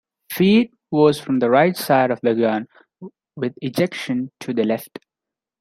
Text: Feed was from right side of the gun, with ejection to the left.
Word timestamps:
Feed 0.33 0.71
was 0.89 1.19
from 1.19 1.37
right 1.37 1.77
side 1.77 2.09
of 2.09 2.19
the 2.23 2.33
gun, 2.33 2.65
with 3.35 3.53
ejection 3.61 4.31
to 4.39 4.51
the 4.51 4.63
left. 4.63 4.97